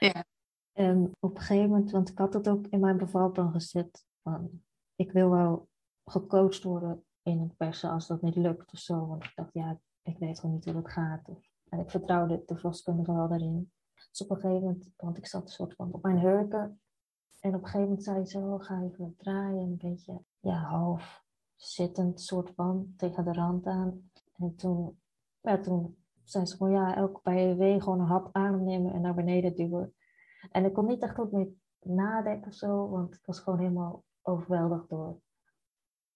[0.00, 0.24] Ja.
[0.72, 4.06] En op een gegeven moment, want ik had het ook in mijn bevalplan gezet.
[4.22, 4.62] Van,
[4.94, 5.68] ik wil wel
[6.04, 9.06] gecoacht worden in het persen als dat niet lukt of zo.
[9.06, 11.28] Want ik dacht, ja, ik weet gewoon niet hoe dat gaat.
[11.28, 13.72] Of, en ik vertrouwde de verloskundige wel daarin.
[14.10, 16.80] Dus op een gegeven moment, want ik zat een soort van op mijn hurken.
[17.44, 19.62] En op een gegeven moment zei ze, oh, ga even draaien.
[19.62, 24.10] Een beetje, ja, half zittend soort van tegen de rand aan.
[24.36, 25.00] En toen,
[25.40, 29.54] ja, toen zei ze gewoon, ja, elke bij gewoon een hap aannemen en naar beneden
[29.54, 29.94] duwen.
[30.50, 31.48] En ik kon niet echt goed meer
[31.80, 35.20] nadenken of zo, want ik was gewoon helemaal overweldigd door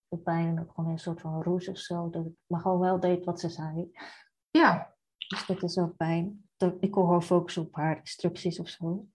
[0.08, 2.10] de pijn en ook gewoon een soort van roes of zo.
[2.10, 3.90] Dat ik maar gewoon wel deed wat ze zei.
[4.50, 4.96] Ja.
[5.28, 5.94] Dus dat is wel.
[6.56, 9.06] Dat, ik kon gewoon focussen op haar instructies of zo.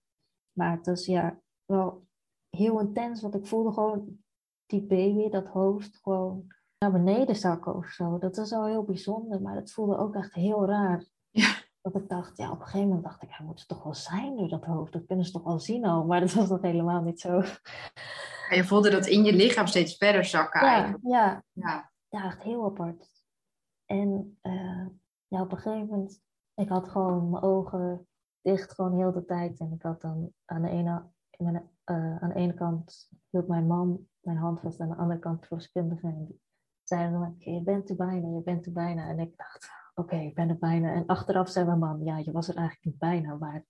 [0.52, 2.08] Maar het was ja, wel
[2.50, 4.18] heel intens, want ik voelde gewoon
[4.66, 6.48] die baby, dat hoofd, gewoon
[6.78, 8.18] naar beneden zakken of zo.
[8.18, 11.06] Dat was al heel bijzonder, maar dat voelde ook echt heel raar.
[11.36, 11.56] Ja.
[11.82, 13.94] Dat ik dacht, ja, op een gegeven moment dacht ik, hij moet het toch wel
[13.94, 14.94] zijn door dat hoofd.
[14.94, 17.42] Dat kunnen ze toch wel zien al, maar dat was nog helemaal niet zo.
[18.50, 21.04] En je voelde dat in je lichaam steeds verder zakken Ja, eigenlijk.
[21.04, 21.92] ja, Ja.
[22.08, 23.10] ja, echt heel apart.
[23.86, 24.86] En eh,
[25.28, 26.22] ja, op een gegeven moment,
[26.54, 28.08] ik had gewoon mijn ogen
[28.42, 29.60] dicht gewoon heel de tijd.
[29.60, 31.04] En ik had dan aan de ene,
[31.44, 35.20] mijn, eh, aan de ene kant hield mijn man mijn hand vast, aan de andere
[35.20, 36.08] kant verloskundige.
[36.08, 36.42] En die
[36.84, 39.08] zeiden dan, je bent er bijna, je bent er bijna.
[39.08, 40.94] En ik dacht, oké, ik ben er bijna.
[40.94, 43.66] En achteraf zei mijn man, ja, je was er eigenlijk niet bijna, maar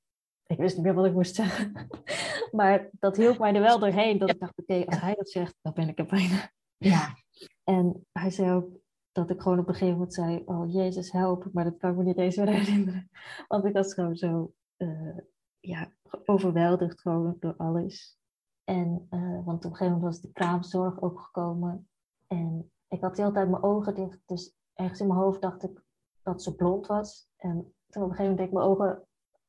[0.45, 1.89] ik wist niet meer wat ik moest zeggen.
[2.51, 5.55] maar dat hielp mij er wel doorheen, dat ik dacht, oké, als hij dat zegt,
[5.61, 6.51] dan ben ik er bijna.
[6.77, 7.15] Ja.
[7.63, 8.67] En hij zei ook
[9.11, 11.49] dat ik gewoon op een gegeven moment zei: Oh Jezus, help.
[11.53, 13.09] Maar dat kan ik me niet eens meer herinneren.
[13.47, 15.17] Want ik was gewoon zo eh,
[15.59, 15.91] ja,
[16.25, 18.17] overweldigd gewoon door alles.
[18.63, 21.87] En, eh, want op een gegeven moment was de kraamzorg ook gekomen.
[22.27, 24.19] En ik had de hele tijd mijn ogen dicht.
[24.25, 25.83] Dus ergens in mijn hoofd dacht ik
[26.23, 27.29] dat ze blond was.
[27.37, 29.07] En toen op een gegeven moment deed ik mijn ogen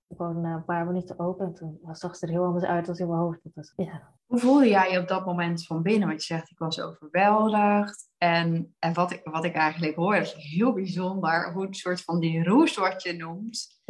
[0.09, 1.47] gewoon na een paar minuten open.
[1.47, 3.41] En toen zag ze er heel anders uit als in mijn hoofd.
[3.43, 6.09] Dat was, ja, Hoe voelde jij je op dat moment van binnen?
[6.09, 8.09] Want je zegt, ik was overweldigd.
[8.19, 11.53] En, en wat, ik, wat ik eigenlijk hoor, is heel bijzonder.
[11.53, 13.81] Hoe het soort van die roes wat je noemt.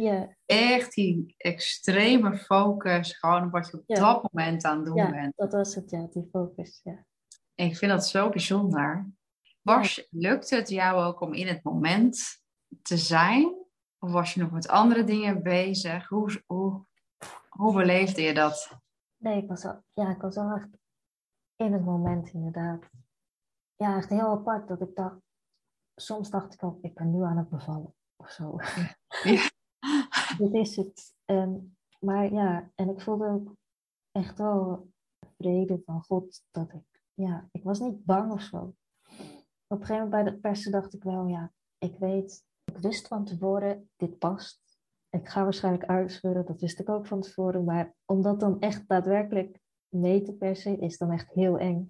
[0.45, 3.17] Echt die extreme focus.
[3.17, 5.33] Gewoon op wat je op dat moment aan het doen ja, bent.
[5.35, 6.79] dat was het, ja, die focus.
[6.83, 7.05] Ja.
[7.55, 9.09] En ik vind dat zo bijzonder.
[9.61, 12.43] Was, Lukte het jou ook om in het moment
[12.81, 13.53] te zijn?
[13.99, 16.07] Of was je nog met andere dingen bezig?
[16.07, 16.85] Hoe, hoe,
[17.49, 18.83] hoe beleefde je dat?
[19.17, 20.69] Nee, ik was, wel, ja, ik was wel echt
[21.55, 22.89] in het moment inderdaad.
[23.75, 25.19] Ja, echt heel apart dat ik dacht,
[25.95, 28.55] soms dacht ik ook, ik ben nu aan het bevallen of zo.
[29.23, 29.49] Ja.
[30.37, 31.15] Dit is het.
[31.25, 33.55] En, maar ja, en ik voelde ook
[34.11, 34.91] echt wel
[35.37, 38.57] vrede van God dat ik, ja, ik was niet bang of zo.
[39.67, 43.07] Op een gegeven moment bij de persen dacht ik wel, ja, ik weet, ik wist
[43.07, 44.64] van tevoren, dit past.
[45.15, 47.63] Ik ga waarschijnlijk uitscheuren, dat wist ik ook van tevoren.
[47.63, 51.87] Maar om dat dan echt daadwerkelijk mee te persen, is dan echt heel eng.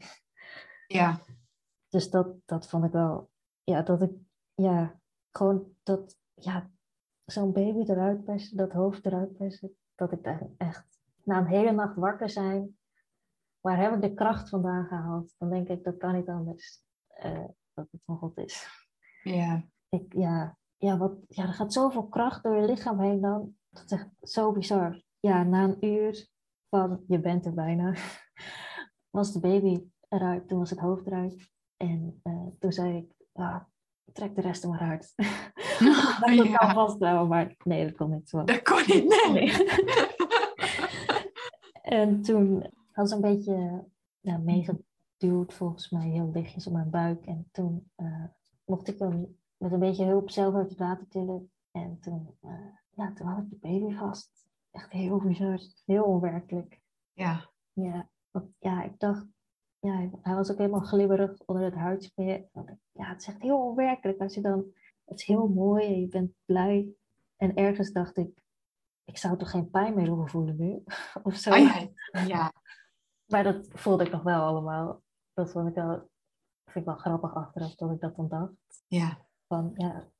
[0.88, 1.20] Ja,
[1.90, 3.30] Dus dat, dat vond ik wel,
[3.64, 4.12] ja, dat ik,
[4.54, 5.00] ja,
[5.32, 6.72] gewoon dat, ja,
[7.26, 11.72] zo'n baby eruit persen, dat hoofd eruit persen, dat ik daar echt, na een hele
[11.72, 12.78] nacht wakker zijn,
[13.60, 15.36] waar heb ik de kracht vandaan gehaald?
[15.38, 18.68] Dan denk ik, dat kan niet anders, eh, dat het van God is.
[19.24, 23.56] ja, Ik, ja, ja, wat, ja, er gaat zoveel kracht door je lichaam heen dan,
[23.70, 25.02] dat is echt zo bizar.
[25.20, 26.28] Ja, na een uur
[26.70, 27.94] van, je bent er bijna,
[29.18, 31.52] was de baby eruit, toen was het hoofd eruit.
[31.78, 33.62] En eh, toen zei ik, ah,
[34.14, 35.14] trek de rest er maar uit.
[36.20, 36.74] dat kan Ja.
[36.74, 38.44] vasthouden, maar nee, dat kon niet zo.
[38.44, 39.08] dat kon niet.
[39.08, 39.32] Nee.
[39.34, 39.68] Nee.
[42.02, 43.86] en toen had ze een beetje
[44.20, 47.26] ja, meegeduwd, volgens mij heel lichtjes op mijn buik.
[47.26, 48.24] En toen eh,
[48.66, 51.52] mocht ik hem met een beetje hulp zelf uit het water tillen.
[51.72, 52.52] En toen, eh,
[52.90, 54.48] ja, toen had ik de baby vast.
[54.72, 56.82] Echt heel bizar, heel onwerkelijk.
[57.14, 59.26] Ja, Ja, want, ja, ik dacht,
[59.80, 62.48] ja, hij was ook helemaal glibberig onder het huidje.
[62.92, 64.66] Ja, het is echt heel onwerkelijk als je dan,
[65.06, 66.96] het is heel mooi en je bent blij.
[67.36, 68.44] En ergens dacht ik,
[69.04, 70.84] ik zou toch geen pijn meer hoeven voelen nu?
[71.24, 71.52] of zo.
[71.52, 71.82] Ah,
[72.28, 72.54] ja.
[73.26, 75.02] Maar dat voelde ik nog wel allemaal.
[75.34, 76.10] Dat vond ik wel,
[76.66, 78.84] vind ik wel grappig achteraf dat ik dat dan dacht.
[78.88, 79.25] Ja.
[79.48, 80.12] Van ja,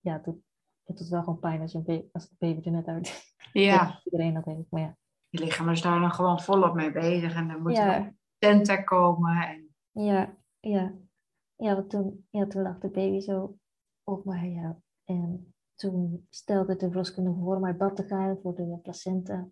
[0.00, 0.42] ja het, doet,
[0.82, 3.34] het doet wel gewoon pijn als, je een baby, als het baby er net uit
[3.52, 4.00] Ja.
[4.04, 4.96] Iedereen dat weet, maar ja.
[5.28, 8.14] Je lichaam is daar dan gewoon volop mee bezig en dan moet ja.
[8.38, 9.36] er een komen.
[9.36, 9.74] En...
[9.90, 10.92] Ja, ja.
[11.56, 13.58] Ja, want toen, ja, toen lag de baby zo
[14.04, 14.80] op mij, ja.
[15.04, 19.48] En toen stelde de verloskundige voor mij bad te gaan voor de placenta.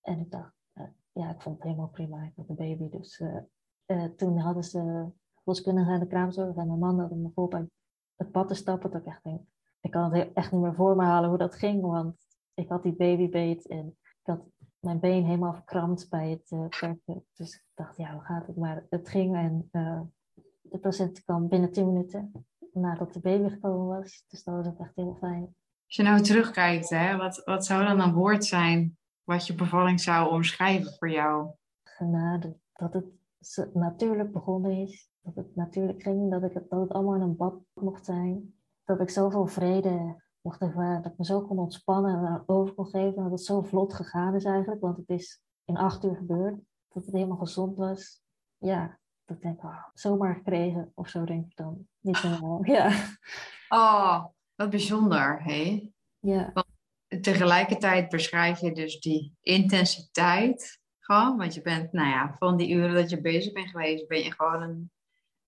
[0.00, 2.22] En ik dacht, uh, ja, ik vond het helemaal prima.
[2.22, 2.88] Ik had de baby.
[2.88, 3.40] Dus uh,
[3.86, 7.68] uh, toen hadden ze verloskundige aan de kraamzorg en mijn man had me voor bij
[8.20, 8.90] het bad te stappen.
[8.90, 9.40] Dat ik echt denk,
[9.80, 11.82] ik kan het echt niet meer voor me halen hoe dat ging.
[11.82, 12.16] Want
[12.54, 14.40] ik had die babybeet en ik had
[14.78, 17.26] mijn been helemaal verkrampt bij het werken.
[17.34, 18.56] Dus ik dacht, ja, hoe gaat het?
[18.56, 19.68] Maar het ging en
[20.60, 24.24] de placenta kwam binnen 10 minuten nadat de baby gekomen was.
[24.28, 25.54] Dus dat was ook echt heel fijn.
[25.86, 30.00] Als je nou terugkijkt, hè, wat, wat zou dan een woord zijn wat je bevalling
[30.00, 31.50] zou omschrijven voor jou?
[31.82, 32.58] Genade.
[32.72, 35.09] Dat het natuurlijk begonnen is.
[35.22, 36.30] Dat het natuurlijk ging.
[36.30, 38.54] Dat, ik, dat het allemaal in een bad mocht zijn.
[38.84, 41.02] Dat ik zoveel vrede mocht ervaren.
[41.02, 43.22] Dat ik me zo kon ontspannen en over kon geven.
[43.22, 44.80] Dat het zo vlot gegaan is eigenlijk.
[44.80, 46.60] Want het is in acht uur gebeurd.
[46.88, 48.22] Dat het helemaal gezond was.
[48.56, 50.92] Ja, dat ik denk, oh, zomaar gekregen.
[50.94, 51.86] Of zo denk ik dan.
[52.00, 52.64] Niet helemaal.
[52.74, 52.90] Ja.
[53.68, 55.90] Oh, wat bijzonder, hé?
[56.18, 56.50] Ja.
[56.52, 56.66] Want
[57.22, 62.94] tegelijkertijd beschrijf je dus die intensiteit gewoon, want je bent, nou ja, van die uren
[62.94, 64.90] dat je bezig bent geweest, ben je gewoon een,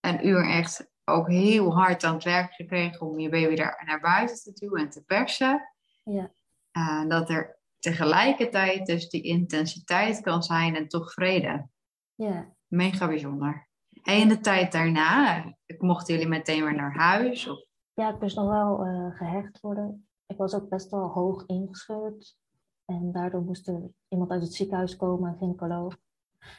[0.02, 4.00] een uur echt ook heel hard aan het werk gekregen om je baby daar naar
[4.00, 5.72] buiten te duwen en te persen.
[6.02, 6.30] Ja.
[6.72, 11.68] Uh, dat er tegelijkertijd dus die intensiteit kan zijn en toch vrede.
[12.14, 12.54] Ja.
[12.66, 13.68] Mega bijzonder.
[14.02, 15.44] En in de tijd daarna,
[15.78, 17.48] mochten jullie meteen weer naar huis?
[17.48, 17.64] Of?
[17.94, 20.08] Ja, ik moest nog wel uh, gehecht worden.
[20.26, 22.36] Ik was ook best wel hoog ingescheurd.
[22.84, 25.96] En daardoor moest er iemand uit het ziekenhuis komen, een gynaecoloog.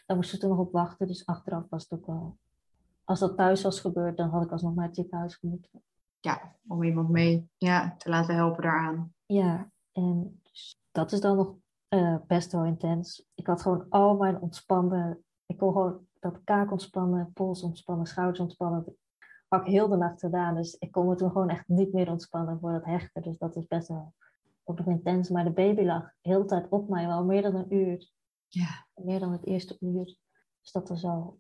[0.06, 1.08] Daar moesten we toen nog op wachten.
[1.08, 2.38] Dus achteraf was het ook wel...
[3.04, 5.84] Als dat thuis was gebeurd, dan had ik alsnog naar het ziekenhuis moeten.
[6.20, 9.14] Ja, om iemand mee ja, te laten helpen daaraan.
[9.26, 11.56] Ja, en dus dat is dan nog
[11.90, 13.26] uh, best wel intens.
[13.34, 15.24] Ik had gewoon al mijn ontspannen...
[15.46, 18.98] Ik kon gewoon dat kaak ontspannen, pols ontspannen, schouders ontspannen.
[19.48, 20.56] Had ik heel de nacht gedaan.
[20.56, 23.22] Dus ik kon me toen gewoon echt niet meer ontspannen voor het hechten.
[23.22, 24.14] Dus dat is best wel
[24.64, 25.30] ook nog intens.
[25.30, 28.12] Maar de baby lag heel de tijd op mij, wel meer dan een uur.
[28.48, 28.88] Ja.
[28.96, 30.06] Meer dan het eerste uur.
[30.62, 31.40] Dus dat was wel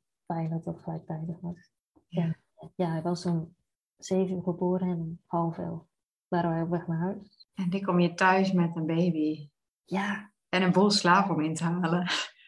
[0.49, 1.71] dat dat gelijktijdig was.
[2.07, 2.35] Ja,
[2.75, 3.55] ja hij was om
[3.97, 5.83] zeven uur geboren en om half elf
[6.27, 7.47] waren wij op weg naar huis.
[7.53, 9.49] En die kom je thuis met een baby.
[9.85, 10.31] Ja.
[10.49, 12.07] En een bol slaap om in te halen.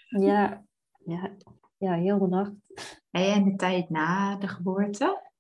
[0.10, 0.66] Ja,
[1.06, 1.36] ja,
[1.78, 2.52] ja heel de nacht.
[3.12, 5.32] En de tijd na de geboorte?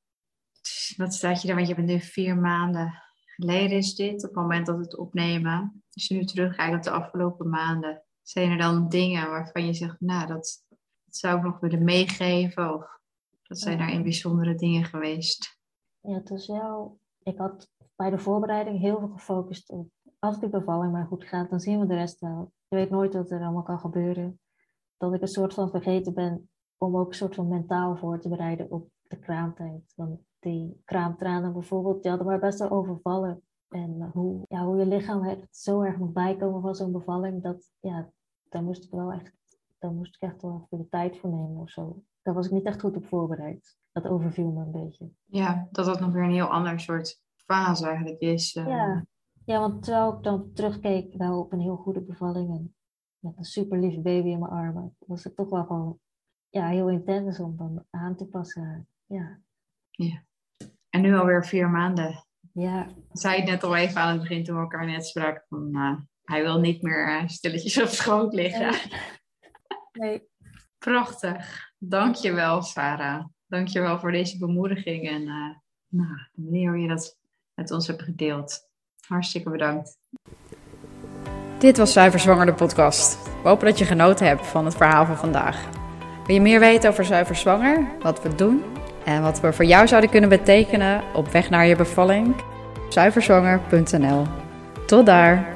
[0.97, 1.55] Wat staat je daar?
[1.55, 3.03] Want je bent nu vier maanden
[3.35, 5.83] geleden is dit, op het moment dat we het opnemen.
[5.93, 9.99] Als je nu terugkijkt op de afgelopen maanden, zijn er dan dingen waarvan je zegt,
[9.99, 10.64] nou, dat
[11.17, 12.73] zou ik nog willen meegeven?
[12.73, 12.99] Of
[13.43, 15.59] dat zijn daarin bijzondere dingen geweest?
[15.99, 20.49] Ja, het is wel, ik had bij de voorbereiding heel veel gefocust op, als die
[20.49, 22.51] bevalling maar goed gaat, dan zien we de rest wel.
[22.67, 24.39] Je weet nooit wat er allemaal kan gebeuren.
[24.97, 28.29] Dat ik een soort van vergeten ben om ook een soort van mentaal voor te
[28.29, 29.93] bereiden op de kraamtijd.
[29.95, 33.41] Want die kraamtranen bijvoorbeeld, die hadden mij best wel overvallen.
[33.69, 37.71] En hoe, ja, hoe je lichaam het zo erg moet bijkomen van zo'n bevalling, dat,
[37.79, 38.11] ja,
[38.49, 39.33] daar moest ik wel echt,
[39.85, 42.03] daar moest ik echt wel de tijd voor nemen of zo.
[42.21, 43.77] Daar was ik niet echt goed op voorbereid.
[43.91, 45.09] Dat overviel me een beetje.
[45.25, 48.55] Ja, dat dat nog weer een heel ander soort fase eigenlijk is.
[48.55, 48.67] Uh...
[48.67, 49.05] Ja.
[49.45, 52.75] ja, want terwijl ik dan terugkeek wel op een heel goede bevalling en
[53.19, 55.99] met een super lief baby in mijn armen, was het toch wel gewoon
[56.49, 58.87] ja, heel intens om dan aan te passen.
[59.05, 59.39] Ja.
[59.89, 60.23] ja.
[60.89, 62.25] En nu alweer vier maanden.
[62.53, 62.87] Ja.
[63.11, 65.43] Zei het net al even aan het begin toen we elkaar net spraken.
[65.49, 68.71] Van, uh, hij wil niet meer uh, stilletjes op schoot liggen.
[68.71, 68.81] Nee.
[69.95, 70.21] Nee.
[70.77, 71.71] Prachtig.
[71.77, 73.25] Dankjewel Sarah.
[73.47, 75.55] Dankjewel voor deze bemoediging en uh,
[75.87, 77.17] nou, de manier hoe je dat
[77.53, 78.69] met ons hebt gedeeld.
[79.07, 79.97] Hartstikke bedankt.
[81.59, 83.23] Dit was Zuiver Zwanger de podcast.
[83.23, 85.69] We hopen dat je genoten hebt van het verhaal van vandaag.
[86.25, 88.63] Wil je meer weten over Zuiver Zwanger, wat we doen
[89.05, 92.35] en wat we voor jou zouden kunnen betekenen op weg naar je bevalling?
[92.89, 94.25] Zuiverzwanger.nl.
[94.85, 95.54] Tot daar!